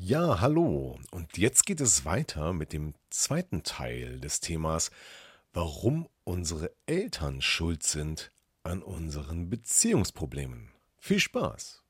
[0.00, 0.96] Ja, hallo.
[1.10, 4.92] Und jetzt geht es weiter mit dem zweiten Teil des Themas,
[5.52, 8.30] warum unsere Eltern schuld sind
[8.62, 10.70] an unseren Beziehungsproblemen.
[10.98, 11.82] Viel Spaß!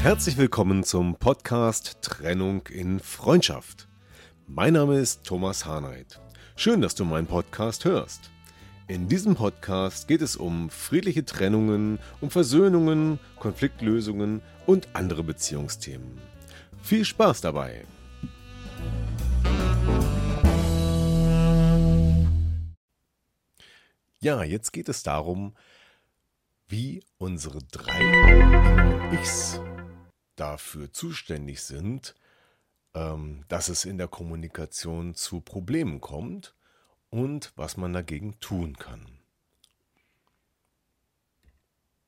[0.00, 3.88] Herzlich willkommen zum Podcast Trennung in Freundschaft.
[4.46, 6.20] Mein Name ist Thomas Harnight.
[6.54, 8.31] Schön, dass du meinen Podcast hörst.
[8.88, 16.20] In diesem Podcast geht es um friedliche Trennungen, um Versöhnungen, Konfliktlösungen und andere Beziehungsthemen.
[16.82, 17.86] Viel Spaß dabei!
[24.20, 25.54] Ja, jetzt geht es darum,
[26.66, 29.60] wie unsere drei Ichs
[30.34, 32.16] dafür zuständig sind,
[32.94, 36.54] ähm, dass es in der Kommunikation zu Problemen kommt
[37.12, 39.06] und was man dagegen tun kann.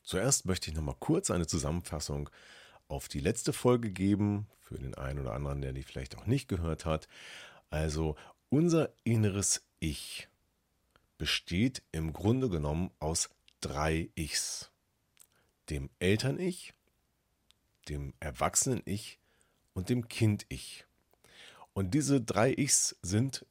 [0.02, 2.30] Zuerst möchte ich noch mal kurz eine Zusammenfassung
[2.88, 6.48] auf die letzte Folge geben, für den einen oder anderen, der die vielleicht auch nicht
[6.48, 7.06] gehört hat.
[7.70, 8.16] Also
[8.48, 10.28] unser inneres Ich
[11.18, 13.28] besteht im Grunde genommen aus
[13.60, 14.70] drei Ichs.
[15.68, 16.72] Dem Eltern-Ich,
[17.88, 19.18] dem Erwachsenen-Ich
[19.74, 20.86] und dem Kind-Ich.
[21.74, 23.44] Und diese drei Ichs sind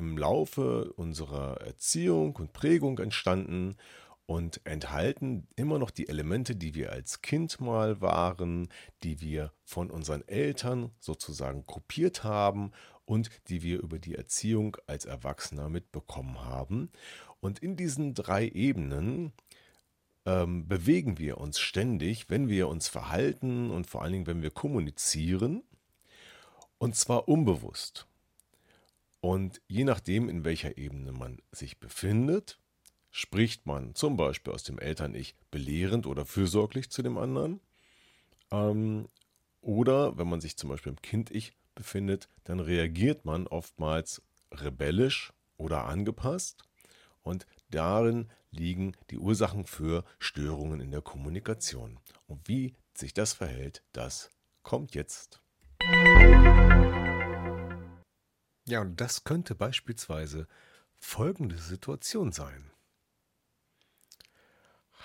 [0.00, 3.76] im Laufe unserer Erziehung und Prägung entstanden
[4.24, 8.68] und enthalten immer noch die Elemente, die wir als Kind mal waren,
[9.02, 12.70] die wir von unseren Eltern sozusagen kopiert haben
[13.04, 16.90] und die wir über die Erziehung als Erwachsener mitbekommen haben.
[17.40, 19.32] Und in diesen drei Ebenen
[20.24, 24.50] ähm, bewegen wir uns ständig, wenn wir uns verhalten und vor allen Dingen, wenn wir
[24.50, 25.62] kommunizieren,
[26.78, 28.06] und zwar unbewusst.
[29.20, 32.58] Und je nachdem, in welcher Ebene man sich befindet,
[33.10, 37.60] spricht man zum Beispiel aus dem Eltern-Ich belehrend oder fürsorglich zu dem anderen.
[38.50, 39.08] Ähm,
[39.60, 44.22] oder wenn man sich zum Beispiel im Kind-Ich befindet, dann reagiert man oftmals
[44.52, 46.62] rebellisch oder angepasst.
[47.22, 51.98] Und darin liegen die Ursachen für Störungen in der Kommunikation.
[52.26, 54.30] Und wie sich das verhält, das
[54.62, 55.40] kommt jetzt.
[58.70, 60.46] Ja, und das könnte beispielsweise
[60.96, 62.70] folgende Situation sein.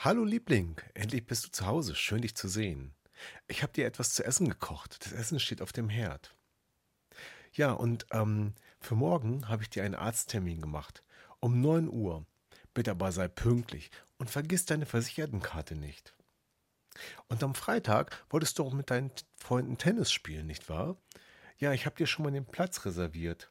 [0.03, 2.93] Hallo Liebling, endlich bist du zu Hause, schön dich zu sehen.
[3.47, 6.35] Ich habe dir etwas zu essen gekocht, das Essen steht auf dem Herd.
[7.53, 11.03] Ja, und ähm, für morgen habe ich dir einen Arzttermin gemacht,
[11.39, 12.23] um 9 Uhr.
[12.75, 13.89] Bitte aber sei pünktlich
[14.19, 16.13] und vergiss deine Versichertenkarte nicht.
[17.29, 21.01] Und am Freitag wolltest du auch mit deinen Freunden Tennis spielen, nicht wahr?
[21.57, 23.49] Ja, ich habe dir schon mal den Platz reserviert.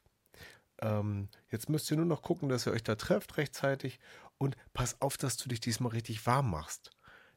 [0.79, 3.99] Ähm, jetzt müsst ihr nur noch gucken, dass ihr euch da trefft rechtzeitig
[4.37, 6.91] und pass auf, dass du dich diesmal richtig warm machst.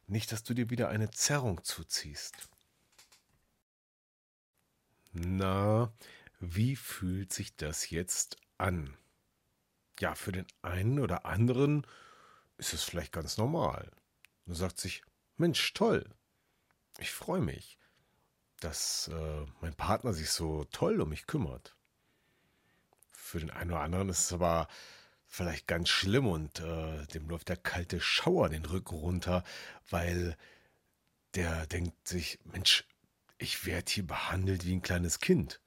[0.07, 2.49] Nicht, dass du dir wieder eine Zerrung zuziehst.
[5.13, 5.93] Na,
[6.41, 8.97] wie fühlt sich das jetzt an?
[10.01, 11.87] Ja, für den einen oder anderen
[12.57, 13.91] ist es vielleicht ganz normal.
[14.47, 15.03] Er sagt sich,
[15.37, 16.09] Mensch, toll.
[16.99, 17.79] Ich freue mich,
[18.61, 21.77] dass äh, mein Partner sich so toll um mich kümmert.
[23.29, 24.69] Für den einen oder anderen ist es aber
[25.27, 29.45] vielleicht ganz schlimm und äh, dem läuft der kalte Schauer den Rücken runter,
[29.91, 30.35] weil
[31.35, 32.87] der denkt sich, Mensch,
[33.37, 35.61] ich werde hier behandelt wie ein kleines Kind.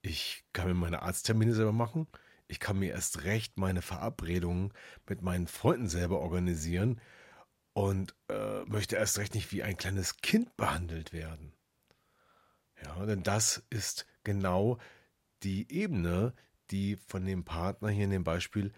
[0.00, 2.06] Ich kann mir meine Arzttermine selber machen.
[2.48, 4.72] Ich kann mir erst recht meine Verabredungen
[5.06, 6.98] mit meinen Freunden selber organisieren
[7.74, 11.52] und äh, möchte erst recht nicht wie ein kleines Kind behandelt werden.
[12.82, 14.78] Ja, denn das ist genau
[15.42, 16.32] die Ebene,
[16.70, 18.72] die von dem Partner hier in dem Beispiel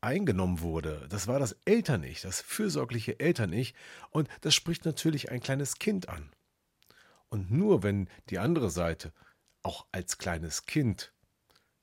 [0.00, 1.06] eingenommen wurde.
[1.08, 3.74] Das war das Eltern-Ich, das fürsorgliche Eltern-Ich.
[4.10, 6.30] Und das spricht natürlich ein kleines Kind an.
[7.30, 9.12] Und nur wenn die andere Seite
[9.62, 11.12] auch als kleines Kind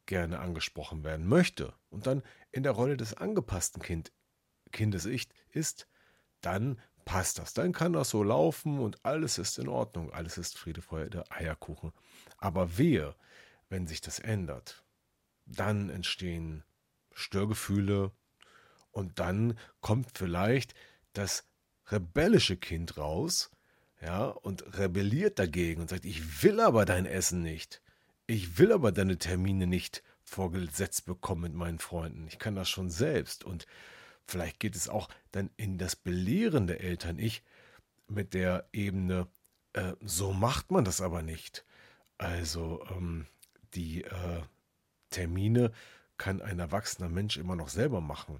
[0.05, 2.21] gerne angesprochen werden möchte und dann
[2.51, 4.11] in der Rolle des angepassten kind,
[4.71, 5.87] Kindes ist,
[6.41, 7.53] dann passt das.
[7.53, 10.11] Dann kann das so laufen und alles ist in Ordnung.
[10.13, 11.91] Alles ist Friede, Freude, Eierkuchen.
[12.37, 13.15] Aber wehe,
[13.69, 14.83] wenn sich das ändert
[15.45, 16.63] dann entstehen
[17.13, 18.11] Störgefühle
[18.91, 20.73] Und dann kommt vielleicht
[21.13, 21.45] das
[21.87, 23.51] rebellische Kind raus,
[24.01, 27.81] ja, und rebelliert dagegen und sagt, ich will aber dein Essen nicht.
[28.27, 32.27] Ich will aber deine Termine nicht vorgesetzt bekommen mit meinen Freunden.
[32.27, 33.43] Ich kann das schon selbst.
[33.43, 33.67] Und
[34.25, 37.43] vielleicht geht es auch dann in das belehrende Eltern-Ich
[38.07, 39.27] mit der Ebene,
[39.73, 41.65] äh, so macht man das aber nicht.
[42.17, 43.27] Also ähm,
[43.73, 44.41] die äh,
[45.11, 45.71] Termine
[46.17, 48.39] kann ein erwachsener Mensch immer noch selber machen.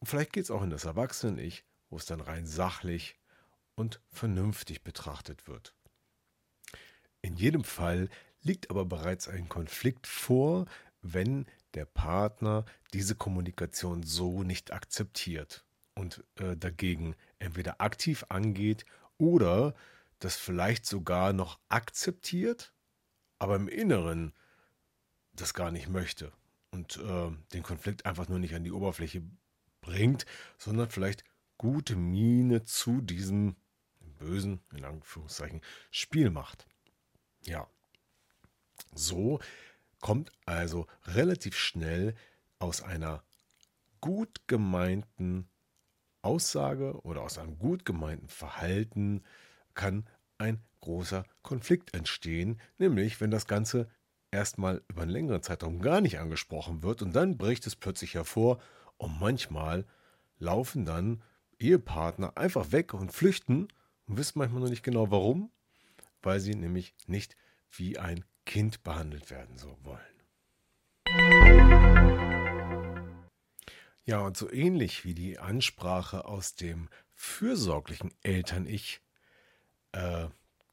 [0.00, 3.18] Und vielleicht geht es auch in das Erwachsenen-Ich, wo es dann rein sachlich
[3.74, 5.74] und vernünftig betrachtet wird.
[7.22, 8.10] In jedem Fall
[8.42, 10.66] liegt aber bereits ein Konflikt vor,
[11.00, 15.64] wenn der Partner diese Kommunikation so nicht akzeptiert
[15.94, 18.84] und äh, dagegen entweder aktiv angeht
[19.18, 19.74] oder
[20.18, 22.72] das vielleicht sogar noch akzeptiert,
[23.38, 24.32] aber im Inneren
[25.34, 26.32] das gar nicht möchte
[26.70, 29.22] und äh, den Konflikt einfach nur nicht an die Oberfläche
[29.80, 30.26] bringt,
[30.58, 31.24] sondern vielleicht
[31.58, 33.56] gute Miene zu diesem
[34.18, 35.60] bösen, in Anführungszeichen,
[35.90, 36.66] Spiel macht.
[37.44, 37.68] Ja,
[38.94, 39.40] so
[40.00, 42.14] kommt also relativ schnell
[42.58, 43.22] aus einer
[44.00, 45.48] gut gemeinten
[46.22, 49.22] Aussage oder aus einem gut gemeinten Verhalten
[49.74, 50.06] kann
[50.38, 53.88] ein großer Konflikt entstehen, nämlich wenn das Ganze
[54.34, 58.58] erstmal über einen längeren Zeitraum gar nicht angesprochen wird und dann bricht es plötzlich hervor
[58.96, 59.86] und manchmal
[60.38, 61.22] laufen dann
[61.60, 63.68] Ehepartner einfach weg und flüchten
[64.06, 65.50] und wissen manchmal noch nicht genau warum,
[66.22, 67.36] weil sie nämlich nicht
[67.70, 70.00] wie ein Kind behandelt werden so wollen.
[74.04, 79.00] Ja, und so ähnlich wie die Ansprache aus dem fürsorglichen Eltern-Ich
[79.92, 80.26] äh,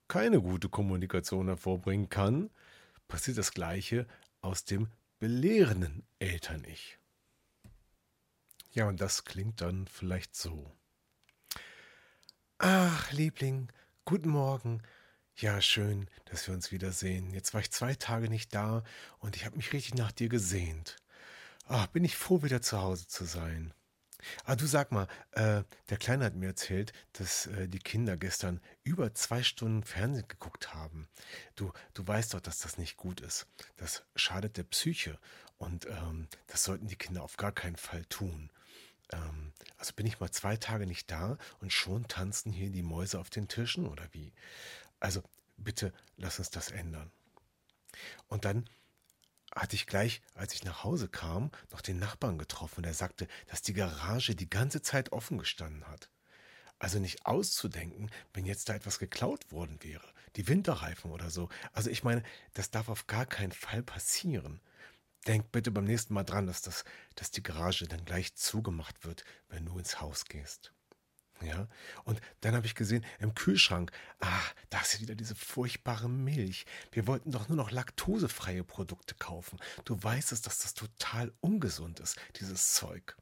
[0.08, 2.50] keine gute Kommunikation hervorbringen kann,
[3.12, 4.08] passiert das Gleiche
[4.40, 4.88] aus dem
[5.19, 6.98] belehrenden Eltern-Ich.
[8.72, 10.72] Ja, und das klingt dann vielleicht so.
[12.58, 13.69] Ach, Liebling,
[14.06, 14.81] guten Morgen.
[15.36, 17.34] Ja, schön, dass wir uns wiedersehen.
[17.34, 18.84] Jetzt war ich zwei Tage nicht da
[19.19, 20.96] und ich habe mich richtig nach dir gesehnt.
[21.66, 23.74] Ach, bin ich froh, wieder zu Hause zu sein.
[24.46, 28.62] Ah, du sag mal, äh, der Kleine hat mir erzählt, dass äh, die Kinder gestern
[28.84, 31.08] über zwei Stunden Fernsehen geguckt haben.
[31.56, 33.48] Du, du weißt doch, dass das nicht gut ist.
[33.78, 35.20] Das schadet der Psyche
[35.58, 38.52] und ähm, das sollten die Kinder auf gar keinen Fall tun.
[39.12, 43.20] Ähm, also bin ich mal zwei Tage nicht da und schon tanzen hier die Mäuse
[43.20, 44.34] auf den Tischen oder wie?
[45.00, 45.24] Also
[45.58, 47.12] bitte lass uns das ändern.
[48.28, 48.70] Und dann
[49.56, 53.62] hatte ich gleich, als ich nach Hause kam, noch den Nachbarn getroffen, der sagte, dass
[53.62, 56.09] die Garage die ganze Zeit offen gestanden hat.
[56.80, 61.50] Also nicht auszudenken, wenn jetzt da etwas geklaut worden wäre, die Winterreifen oder so.
[61.74, 64.62] Also ich meine, das darf auf gar keinen Fall passieren.
[65.27, 66.83] Denk bitte beim nächsten Mal dran, dass, das,
[67.13, 70.74] dass die Garage dann gleich zugemacht wird, wenn du ins Haus gehst.
[71.44, 71.68] Ja,
[72.04, 76.66] und dann habe ich gesehen, im Kühlschrank, ah, da ist wieder diese furchtbare Milch.
[76.92, 79.60] Wir wollten doch nur noch laktosefreie Produkte kaufen.
[79.86, 83.16] Du weißt es, dass das total ungesund ist, dieses Zeug.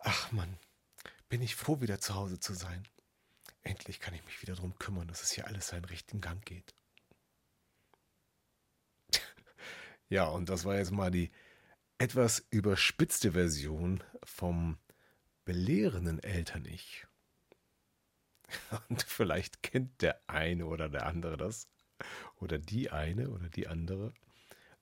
[0.00, 0.58] Ach Mann,
[1.28, 2.86] bin ich froh, wieder zu Hause zu sein.
[3.62, 6.74] Endlich kann ich mich wieder darum kümmern, dass es hier alles seinen richtigen Gang geht.
[10.08, 11.30] ja, und das war jetzt mal die
[11.98, 14.76] etwas überspitzte Version vom
[15.44, 17.06] belehrenden Eltern-Ich.
[18.88, 21.68] Und vielleicht kennt der eine oder der andere das.
[22.40, 24.12] Oder die eine oder die andere.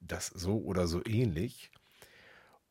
[0.00, 1.70] Das so oder so ähnlich.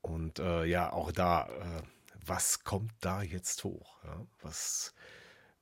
[0.02, 1.84] Und äh, ja, auch da, äh,
[2.26, 4.04] was kommt da jetzt hoch?
[4.04, 4.26] Ja?
[4.42, 4.94] Was,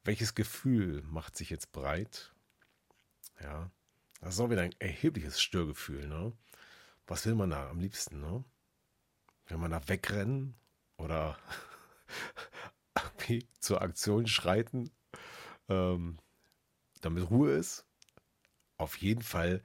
[0.03, 2.33] welches Gefühl macht sich jetzt breit?
[3.41, 3.69] Ja,
[4.21, 6.07] das ist auch wieder ein erhebliches Störgefühl.
[6.07, 6.33] Ne?
[7.05, 8.19] Was will man da am liebsten?
[8.21, 8.43] Ne?
[9.47, 10.55] Will man da wegrennen
[10.97, 11.37] oder
[13.59, 14.91] zur Aktion schreiten?
[15.69, 16.19] Ähm,
[17.01, 17.85] damit Ruhe ist.
[18.77, 19.63] Auf jeden Fall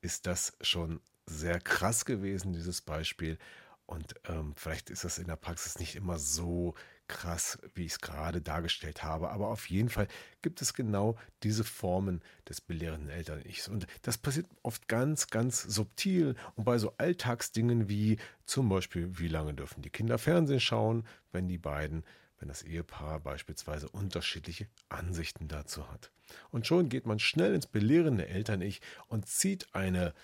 [0.00, 3.38] ist das schon sehr krass gewesen, dieses Beispiel.
[3.86, 6.74] Und ähm, vielleicht ist das in der Praxis nicht immer so
[7.08, 9.30] krass, wie ich es gerade dargestellt habe.
[9.30, 10.06] Aber auf jeden Fall
[10.42, 13.66] gibt es genau diese Formen des belehrenden Eltern-Ichs.
[13.66, 19.28] Und das passiert oft ganz, ganz subtil und bei so Alltagsdingen wie zum Beispiel, wie
[19.28, 22.04] lange dürfen die Kinder Fernsehen schauen, wenn die beiden
[22.40, 26.10] wenn das Ehepaar beispielsweise unterschiedliche Ansichten dazu hat.
[26.50, 30.14] Und schon geht man schnell ins belehrende Eltern-Ich und zieht eine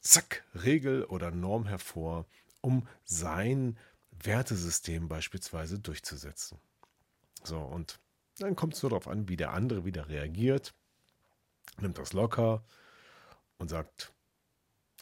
[0.00, 2.26] Zack Regel oder Norm hervor,
[2.60, 3.76] um sein
[4.12, 6.58] Wertesystem beispielsweise durchzusetzen.
[7.42, 7.98] So, und
[8.38, 10.74] dann kommt es nur darauf an, wie der andere wieder reagiert,
[11.80, 12.64] nimmt das locker
[13.58, 14.12] und sagt,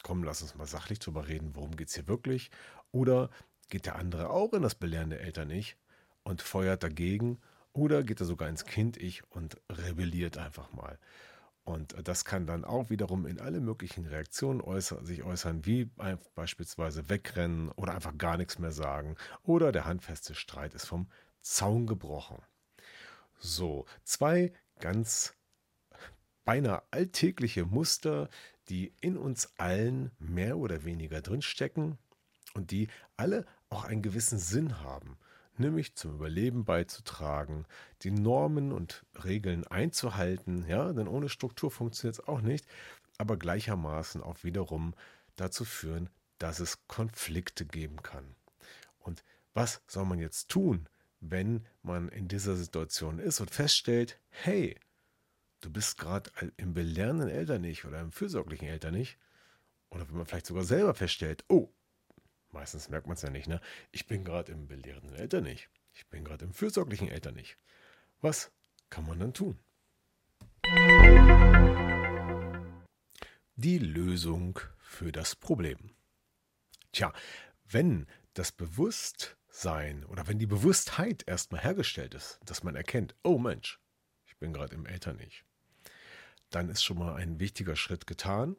[0.03, 2.51] komm, lass uns mal sachlich drüber reden, worum geht es hier wirklich?
[2.93, 3.31] Oder
[3.69, 5.77] geht der andere auch in das belehrende Eltern-Ich
[6.25, 7.41] und feuert dagegen
[7.73, 10.99] oder geht er sogar ins Kind-Ich und rebelliert einfach mal.
[11.65, 15.89] Und das kann dann auch wiederum in alle möglichen Reaktionen äußern, sich äußern, wie
[16.35, 21.09] beispielsweise wegrennen oder einfach gar nichts mehr sagen oder der handfeste Streit ist vom
[21.41, 22.43] Zaun gebrochen.
[23.39, 25.35] So, zwei ganz
[26.45, 28.29] beinahe alltägliche Muster,
[28.69, 31.97] die in uns allen mehr oder weniger drinstecken
[32.55, 35.17] und die alle auch einen gewissen Sinn haben
[35.59, 37.67] nämlich zum Überleben beizutragen,
[38.03, 42.67] die Normen und Regeln einzuhalten, ja, denn ohne Struktur funktioniert es auch nicht,
[43.19, 44.95] aber gleichermaßen auch wiederum
[45.37, 48.35] dazu führen, dass es Konflikte geben kann.
[48.99, 50.89] Und was soll man jetzt tun,
[51.21, 54.77] wenn man in dieser Situation ist und feststellt, hey,
[55.61, 59.19] du bist gerade im belehrenden Eltern nicht oder im fürsorglichen Eltern nicht,
[59.91, 61.71] oder wenn man vielleicht sogar selber feststellt, oh,
[62.53, 63.61] Meistens merkt man es ja nicht, ne?
[63.91, 65.71] Ich bin gerade im belehrenden Eltern nicht.
[65.95, 67.59] Ich bin gerade im fürsorglichen Eltern nicht.
[68.21, 68.53] Was
[68.91, 69.59] kann man dann tun?
[73.57, 75.97] Die Lösung für das Problem.
[76.93, 77.13] Tja,
[77.65, 83.81] wenn das Bewusstsein oder wenn die Bewusstheit erstmal hergestellt ist, dass man erkennt, oh Mensch,
[84.27, 85.45] ich bin gerade im Eltern nicht,
[86.51, 88.57] dann ist schon mal ein wichtiger Schritt getan.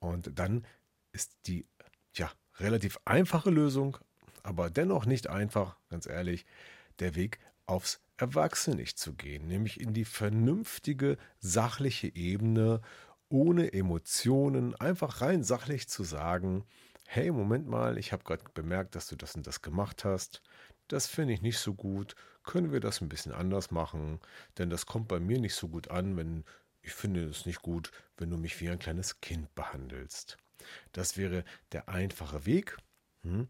[0.00, 0.66] Und dann
[1.12, 1.66] ist die
[2.14, 3.98] ja, relativ einfache Lösung,
[4.42, 6.46] aber dennoch nicht einfach, ganz ehrlich,
[6.98, 12.80] der Weg aufs Erwachsene zu gehen, nämlich in die vernünftige, sachliche Ebene,
[13.28, 16.64] ohne Emotionen, einfach rein sachlich zu sagen,
[17.06, 20.42] hey, Moment mal, ich habe gerade bemerkt, dass du das und das gemacht hast.
[20.88, 22.14] Das finde ich nicht so gut.
[22.44, 24.20] Können wir das ein bisschen anders machen?
[24.58, 26.44] Denn das kommt bei mir nicht so gut an, wenn
[26.82, 30.38] ich finde es nicht gut, wenn du mich wie ein kleines Kind behandelst.
[30.92, 32.76] Das wäre der einfache Weg.
[33.22, 33.48] Hm.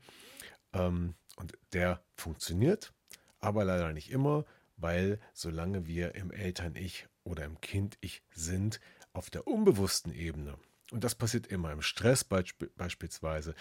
[0.72, 2.92] Ähm, und der funktioniert,
[3.40, 4.44] aber leider nicht immer,
[4.76, 8.80] weil solange wir im Eltern-Ich oder im Kind-Ich sind,
[9.12, 10.58] auf der unbewussten Ebene,
[10.92, 13.54] und das passiert immer im Stress beisp beispielsweise,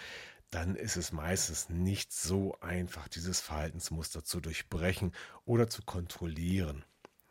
[0.50, 5.12] dann ist es meistens nicht so einfach, dieses Verhaltensmuster zu durchbrechen
[5.44, 6.84] oder zu kontrollieren.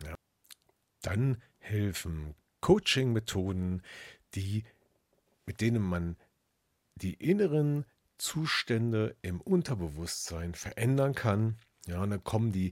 [0.04, 0.16] Ja.
[1.02, 3.84] Dann helfen Coaching-Methoden,
[4.34, 4.66] die
[5.46, 6.18] mit denen man
[6.96, 7.86] die inneren
[8.18, 11.58] Zustände im Unterbewusstsein verändern kann.
[11.88, 12.72] Ja, und dann kommen die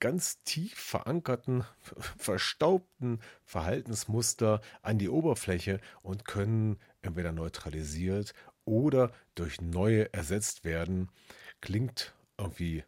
[0.00, 1.64] ganz tief verankerten,
[2.18, 8.32] verstaubten Verhaltensmuster an die Oberfläche und können entweder neutralisiert
[8.64, 11.08] oder durch neue ersetzt werden.
[11.60, 12.84] Klingt irgendwie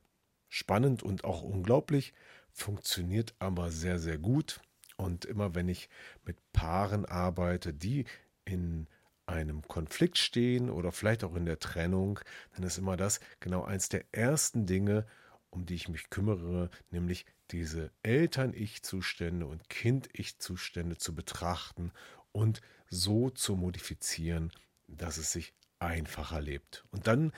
[0.49, 2.12] spannend und auch unglaublich,
[2.52, 4.60] funktioniert aber sehr, sehr gut.
[4.96, 5.88] Und immer wenn ich
[6.25, 8.04] mit Paaren arbeite, die
[8.44, 8.87] in
[9.30, 12.20] einem Konflikt stehen oder vielleicht auch in der Trennung,
[12.54, 15.06] dann ist immer das genau eins der ersten Dinge,
[15.50, 21.92] um die ich mich kümmere, nämlich diese Eltern-Ich-Zustände und Kind-Ich-Zustände zu betrachten
[22.32, 24.52] und so zu modifizieren,
[24.87, 26.84] dass es sich einfacher lebt.
[26.90, 27.32] Und dann,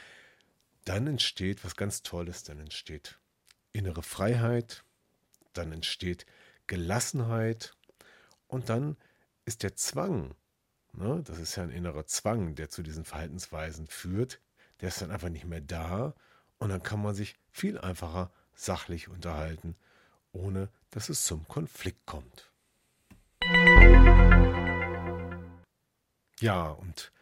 [0.84, 3.18] dann entsteht was ganz Tolles, dann entsteht
[3.72, 4.84] innere Freiheit,
[5.52, 6.26] dann entsteht
[6.66, 7.74] Gelassenheit
[8.48, 8.96] und dann
[9.44, 10.34] ist der Zwang,
[10.92, 11.22] Ne?
[11.24, 14.40] Das ist ja ein innerer Zwang, der zu diesen Verhaltensweisen führt.
[14.80, 16.14] Der ist dann einfach nicht mehr da
[16.58, 19.76] und dann kann man sich viel einfacher sachlich unterhalten,
[20.32, 22.50] ohne dass es zum Konflikt kommt.
[26.40, 27.12] Ja, und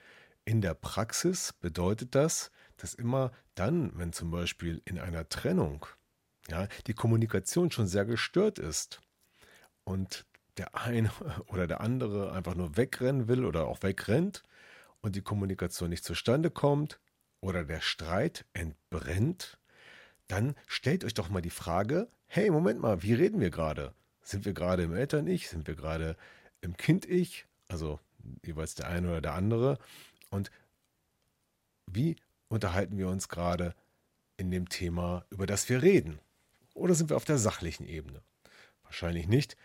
[0.44, 5.86] in der Praxis bedeutet das, dass immer dann, wenn zum Beispiel in einer Trennung
[6.48, 9.00] ja, die Kommunikation schon sehr gestört ist
[9.84, 10.26] und
[10.60, 11.10] der eine
[11.46, 14.42] oder der andere einfach nur wegrennen will oder auch wegrennt
[15.00, 17.00] und die Kommunikation nicht zustande kommt
[17.40, 19.58] oder der Streit entbrennt,
[20.28, 23.94] dann stellt euch doch mal die Frage, hey, Moment mal, wie reden wir gerade?
[24.20, 25.48] Sind wir gerade im Eltern-Ich?
[25.48, 26.14] Sind wir gerade
[26.60, 27.46] im Kind-Ich?
[27.68, 27.98] Also
[28.44, 29.78] jeweils der eine oder der andere.
[30.28, 30.50] Und
[31.86, 32.16] wie
[32.48, 33.74] unterhalten wir uns gerade
[34.36, 36.20] in dem Thema, über das wir reden?
[36.74, 38.20] Oder sind wir auf der sachlichen Ebene?
[38.82, 39.56] Wahrscheinlich nicht.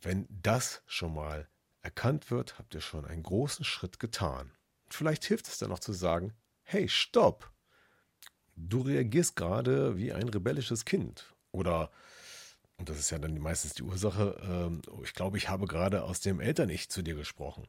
[0.00, 1.48] Wenn das schon mal
[1.82, 4.52] erkannt wird, habt ihr schon einen großen Schritt getan.
[4.88, 6.32] Vielleicht hilft es dann noch zu sagen,
[6.62, 7.50] hey, stopp!
[8.56, 11.34] Du reagierst gerade wie ein rebellisches Kind.
[11.50, 11.90] Oder,
[12.76, 16.20] und das ist ja dann meistens die Ursache, äh, ich glaube, ich habe gerade aus
[16.20, 17.66] dem Eltern-Ich zu dir gesprochen.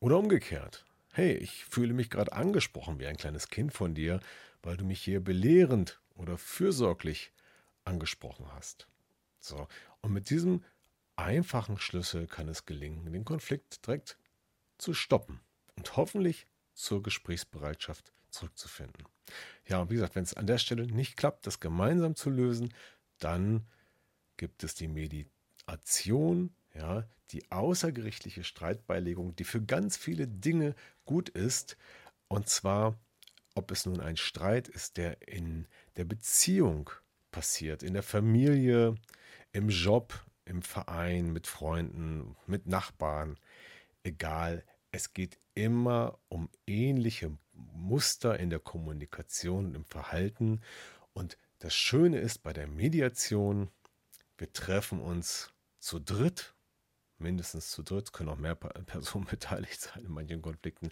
[0.00, 0.84] Oder umgekehrt.
[1.12, 4.20] Hey, ich fühle mich gerade angesprochen wie ein kleines Kind von dir,
[4.62, 7.32] weil du mich hier belehrend oder fürsorglich
[7.84, 8.86] angesprochen hast.
[9.40, 9.68] So,
[10.00, 10.64] und mit diesem
[11.16, 14.18] einfachen Schlüssel kann es gelingen, den Konflikt direkt
[14.78, 15.40] zu stoppen
[15.76, 19.04] und hoffentlich zur Gesprächsbereitschaft zurückzufinden.
[19.66, 22.74] Ja, und wie gesagt, wenn es an der Stelle nicht klappt, das gemeinsam zu lösen,
[23.18, 23.66] dann
[24.36, 31.76] gibt es die Mediation, ja, die außergerichtliche Streitbeilegung, die für ganz viele Dinge gut ist.
[32.28, 32.98] Und zwar,
[33.54, 35.66] ob es nun ein Streit ist, der in
[35.96, 36.90] der Beziehung
[37.30, 38.96] passiert, in der Familie,
[39.52, 43.38] im Job, im Verein, mit Freunden, mit Nachbarn,
[44.02, 44.64] egal.
[44.90, 50.60] Es geht immer um ähnliche Muster in der Kommunikation und im Verhalten.
[51.12, 53.70] Und das Schöne ist bei der Mediation,
[54.38, 56.54] wir treffen uns zu dritt,
[57.18, 58.54] mindestens zu dritt, können auch mehr
[58.86, 60.90] Personen beteiligt sein in manchen Konflikten.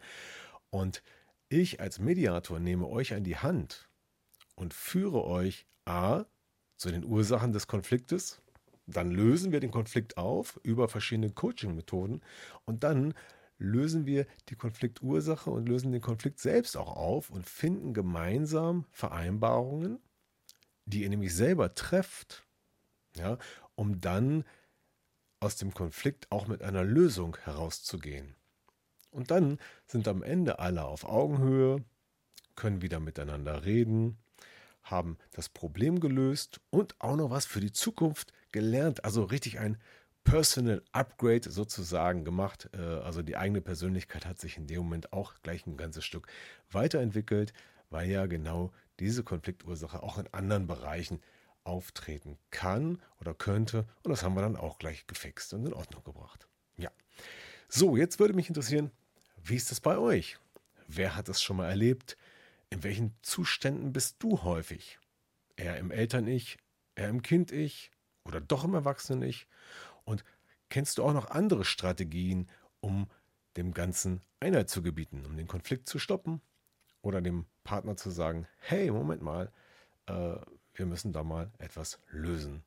[0.70, 1.02] Und
[1.48, 3.88] ich als Mediator nehme euch an die Hand
[4.54, 6.24] und führe euch A
[6.76, 8.41] zu den Ursachen des Konfliktes.
[8.86, 12.20] Dann lösen wir den Konflikt auf über verschiedene Coaching-Methoden
[12.64, 13.14] und dann
[13.58, 20.00] lösen wir die Konfliktursache und lösen den Konflikt selbst auch auf und finden gemeinsam Vereinbarungen,
[20.84, 22.44] die ihr nämlich selber trefft,
[23.16, 23.38] ja,
[23.76, 24.44] um dann
[25.38, 28.34] aus dem Konflikt auch mit einer Lösung herauszugehen.
[29.10, 31.84] Und dann sind am Ende alle auf Augenhöhe,
[32.56, 34.18] können wieder miteinander reden,
[34.82, 39.04] haben das Problem gelöst und auch noch was für die Zukunft gelernt.
[39.04, 39.78] Also richtig ein
[40.24, 42.70] Personal Upgrade sozusagen gemacht.
[42.74, 46.28] Äh, also die eigene Persönlichkeit hat sich in dem Moment auch gleich ein ganzes Stück
[46.70, 47.52] weiterentwickelt,
[47.90, 51.20] weil ja genau diese Konfliktursache auch in anderen Bereichen
[51.64, 53.86] auftreten kann oder könnte.
[54.02, 56.48] Und das haben wir dann auch gleich gefixt und in Ordnung gebracht.
[56.76, 56.90] Ja.
[57.68, 58.90] So, jetzt würde mich interessieren,
[59.44, 60.38] wie ist es bei euch?
[60.88, 62.16] Wer hat es schon mal erlebt?
[62.70, 64.98] In welchen Zuständen bist du häufig?
[65.56, 66.58] Eher im Eltern-Ich,
[66.94, 67.91] eher im Kind-Ich
[68.24, 69.46] oder doch im Erwachsenen-Ich?
[70.04, 70.24] Und
[70.68, 72.48] kennst du auch noch andere Strategien,
[72.80, 73.08] um
[73.56, 76.40] dem Ganzen Einheit zu gebieten, um den Konflikt zu stoppen?
[77.02, 79.50] Oder dem Partner zu sagen, hey, Moment mal,
[80.06, 80.36] äh,
[80.74, 82.64] wir müssen da mal etwas lösen.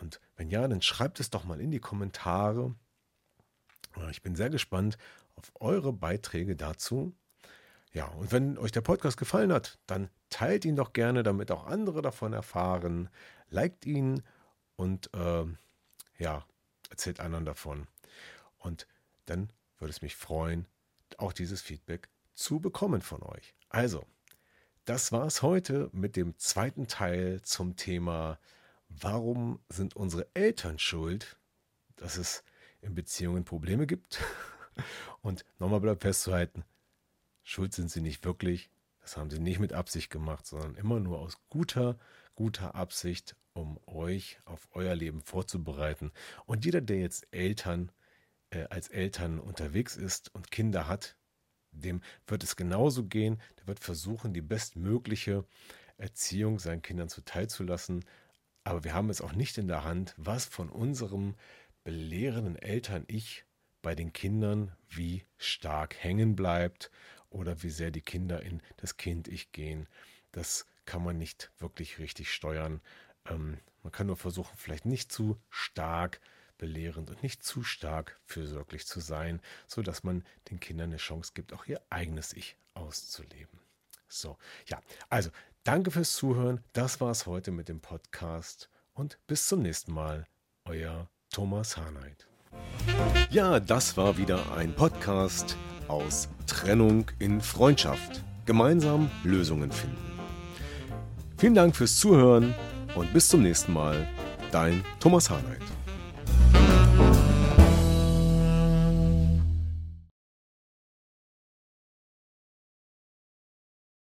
[0.00, 2.74] Und wenn ja, dann schreibt es doch mal in die Kommentare.
[4.10, 4.98] Ich bin sehr gespannt
[5.36, 7.14] auf eure Beiträge dazu.
[7.92, 11.64] Ja, und wenn euch der Podcast gefallen hat, dann teilt ihn doch gerne, damit auch
[11.66, 13.08] andere davon erfahren.
[13.50, 14.22] Liked ihn
[14.76, 15.44] und äh,
[16.18, 16.44] ja,
[16.90, 17.86] erzählt anderen davon.
[18.58, 18.86] Und
[19.26, 20.66] dann würde es mich freuen,
[21.18, 23.54] auch dieses Feedback zu bekommen von euch.
[23.68, 24.04] Also,
[24.84, 28.38] das war es heute mit dem zweiten Teil zum Thema,
[28.88, 31.38] warum sind unsere Eltern schuld,
[31.96, 32.44] dass es
[32.80, 34.20] in Beziehungen Probleme gibt.
[35.22, 36.64] Und nochmal bleibt festzuhalten,
[37.42, 38.70] schuld sind sie nicht wirklich.
[39.00, 41.98] Das haben sie nicht mit Absicht gemacht, sondern immer nur aus guter,
[42.34, 46.12] guter Absicht, um euch auf euer Leben vorzubereiten.
[46.44, 47.90] Und jeder, der jetzt Eltern,
[48.50, 51.16] äh, als Eltern unterwegs ist und Kinder hat,
[51.70, 53.40] dem wird es genauso gehen.
[53.58, 55.44] Der wird versuchen, die bestmögliche
[55.96, 58.04] Erziehung seinen Kindern zuteil zu lassen.
[58.64, 61.34] Aber wir haben es auch nicht in der Hand, was von unserem
[61.84, 63.44] belehrenden Eltern-Ich
[63.82, 66.90] bei den Kindern wie stark hängen bleibt
[67.28, 69.86] oder wie sehr die Kinder in das Kind-Ich gehen.
[70.32, 72.80] Das kann man nicht wirklich richtig steuern.
[73.28, 76.20] Ähm, man kann nur versuchen, vielleicht nicht zu stark
[76.58, 81.52] belehrend und nicht zu stark fürsorglich zu sein, sodass man den Kindern eine Chance gibt,
[81.52, 83.60] auch ihr eigenes Ich auszuleben.
[84.08, 85.30] So, ja, also
[85.64, 86.62] danke fürs Zuhören.
[86.72, 90.26] Das war es heute mit dem Podcast und bis zum nächsten Mal.
[90.64, 92.26] Euer Thomas Harnight.
[93.30, 95.56] Ja, das war wieder ein Podcast
[95.88, 98.22] aus Trennung in Freundschaft.
[98.46, 99.98] Gemeinsam Lösungen finden.
[101.36, 102.54] Vielen Dank fürs Zuhören
[102.94, 104.08] und bis zum nächsten Mal.
[104.52, 105.73] Dein Thomas Harnight.